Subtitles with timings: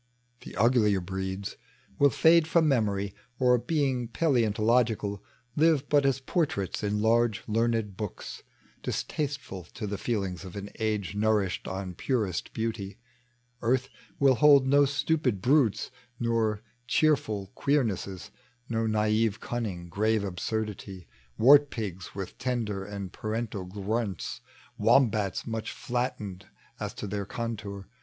[0.39, 1.57] The uglier breeds
[1.99, 5.19] will fade from memory, Or, beii^ paleontologieal.
[5.55, 8.41] Live irat as portraits in large learned books,
[8.81, 12.97] Distasteful to the feelings of an age Nourished on purest beauty.
[13.61, 16.57] Earth will hold No stupid brutes, no
[16.87, 18.31] cheerful queernesses.
[18.67, 21.07] No naive cunning, grave absurdity.
[21.37, 24.41] Wart pigs with tender and parental grunts,
[24.79, 26.47] Wombats much flattened
[26.79, 27.87] as to their contour.